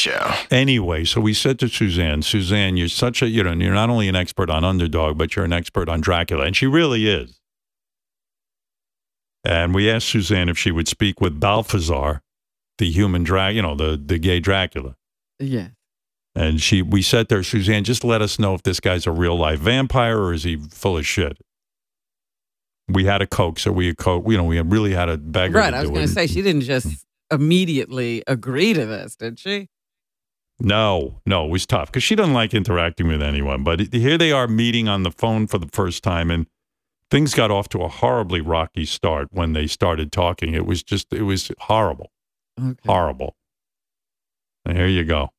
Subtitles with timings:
[0.00, 0.32] Show.
[0.50, 4.08] Anyway, so we said to Suzanne, Suzanne, you're such a, you know, you're not only
[4.08, 6.46] an expert on underdog, but you're an expert on Dracula.
[6.46, 7.38] And she really is.
[9.44, 12.22] And we asked Suzanne if she would speak with Balthazar,
[12.78, 14.96] the human drag, you know, the, the gay Dracula.
[15.38, 15.68] Yeah.
[16.34, 19.12] And she, we said to her, Suzanne, just let us know if this guy's a
[19.12, 21.36] real life vampire or is he full of shit.
[22.88, 24.24] We had a coke, so we had coke.
[24.26, 25.54] You know, we really had a bag.
[25.54, 25.74] Right.
[25.74, 29.68] I was going to say she didn't just immediately agree to this, did she?
[30.60, 33.64] No, no, it was tough because she doesn't like interacting with anyone.
[33.64, 36.46] But here they are meeting on the phone for the first time, and
[37.10, 40.54] things got off to a horribly rocky start when they started talking.
[40.54, 42.10] It was just, it was horrible,
[42.60, 42.76] Okay.
[42.86, 43.36] horrible.
[44.66, 45.30] And here you go.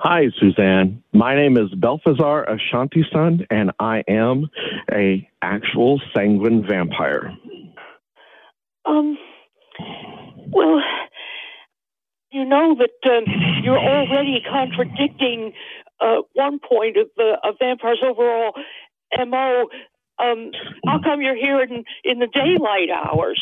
[0.00, 1.02] Hi, Suzanne.
[1.12, 4.48] My name is Balthazar Ashanti Sun, and I am
[4.92, 7.32] a actual sanguine vampire.
[8.86, 9.18] Um,
[10.50, 10.80] well,
[12.30, 13.24] you know that um,
[13.62, 15.52] you're already contradicting
[16.00, 18.52] uh, one point of the of vampire's overall
[19.26, 19.66] mo.
[20.20, 20.50] Um,
[20.84, 23.40] how come you're here in, in the daylight hours?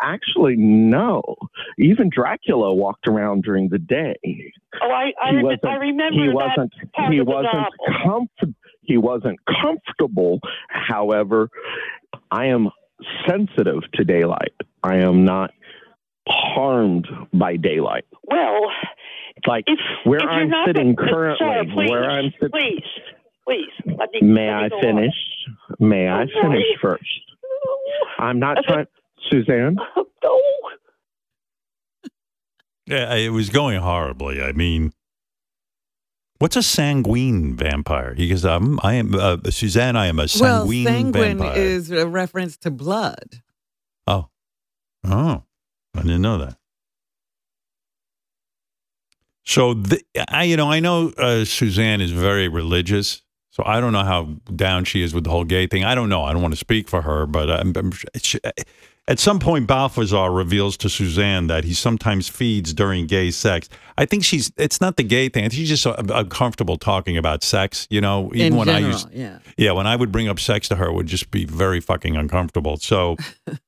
[0.00, 1.22] Actually, no.
[1.76, 4.14] Even Dracula walked around during the day.
[4.80, 5.30] Oh, I I,
[5.64, 7.66] I remember he that wasn't part he wasn't
[8.04, 11.48] comf- he wasn't comfortable however
[12.30, 12.70] i am
[13.26, 15.50] sensitive to daylight i am not
[16.54, 18.60] harmed by daylight Well,
[19.46, 22.82] like if where if i'm not sitting the- currently Sarah, please, where i'm sitting please,
[23.46, 24.20] please, let me.
[24.22, 25.14] may let me i go finish
[25.80, 26.88] may i Oh, finish boy.
[26.88, 27.04] first
[28.18, 28.86] i'm not trying
[29.30, 29.76] suzanne.
[30.22, 30.40] No.
[32.86, 34.42] Yeah, it was going horribly.
[34.42, 34.92] I mean,
[36.38, 38.12] what's a sanguine vampire?
[38.14, 39.96] He goes, um, I am uh, Suzanne.
[39.96, 41.58] I am a sanguine Well, sanguine sanguine vampire.
[41.62, 43.40] is a reference to blood.
[44.06, 44.28] oh,
[45.04, 45.42] oh, I
[46.06, 46.56] didn't know that.
[49.44, 53.22] So, the, I, you know, I know uh, Suzanne is very religious.
[53.54, 54.24] So I don't know how
[54.56, 55.84] down she is with the whole gay thing.
[55.84, 56.24] I don't know.
[56.24, 58.40] I don't want to speak for her, but I'm, I'm, she,
[59.06, 63.68] at some point, Balthazar reveals to Suzanne that he sometimes feeds during gay sex.
[63.98, 64.50] I think she's.
[64.56, 65.50] It's not the gay thing.
[65.50, 67.86] She's just uh, uncomfortable talking about sex.
[67.90, 69.38] You know, even in when general, I used, yeah.
[69.58, 72.16] yeah, when I would bring up sex to her, it would just be very fucking
[72.16, 72.78] uncomfortable.
[72.78, 73.16] So,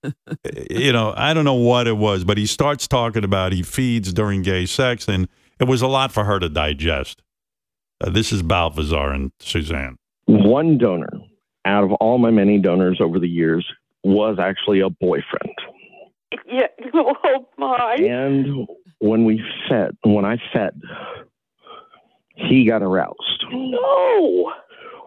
[0.71, 4.15] you know, I don't know what it was, but he starts talking about he feeds
[4.15, 5.29] during gay sex, and
[5.61, 7.23] it was a lot for her to digest.
[8.01, 9.97] Uh, this is Balthazar and Suzanne.
[10.25, 11.11] one donor
[11.67, 13.67] out of all my many donors over the years
[14.07, 15.55] was actually a boyfriend
[16.47, 16.69] Yeah.
[16.95, 17.97] Oh my.
[17.99, 18.67] And
[18.99, 20.81] when we fed, when I fed,
[22.37, 23.45] he got aroused.
[23.51, 24.53] No.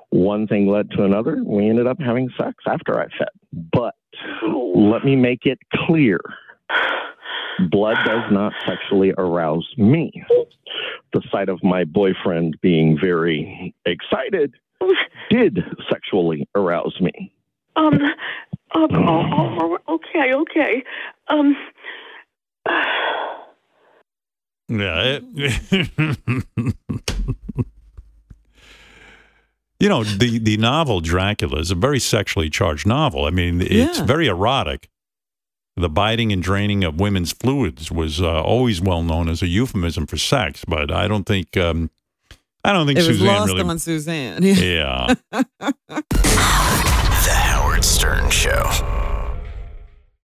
[0.09, 1.41] One thing led to another.
[1.43, 3.29] We ended up having sex after I fed.
[3.71, 3.95] But
[4.75, 6.19] let me make it clear
[7.71, 10.11] blood does not sexually arouse me.
[11.13, 14.53] The sight of my boyfriend being very excited
[15.29, 15.59] did
[15.89, 17.33] sexually arouse me.
[17.75, 17.99] Um.
[18.75, 18.87] Um.
[18.91, 20.33] Oh, oh, okay.
[20.33, 20.83] Okay.
[21.27, 21.55] Um.
[24.67, 25.19] Yeah.
[25.33, 26.69] it-
[29.79, 33.25] you know, the, the novel Dracula is a very sexually charged novel.
[33.25, 34.03] I mean, it's Yeah.
[34.05, 34.89] very erotic.
[35.77, 40.05] The biting and draining of women's fluids was uh, always well known as a euphemism
[40.07, 41.89] for sex, but I don't think um,
[42.65, 43.61] I don't think It was Suzanne lost really.
[43.69, 44.43] on Suzanne.
[44.43, 45.13] yeah.
[47.29, 49.08] The Howard Stern Show.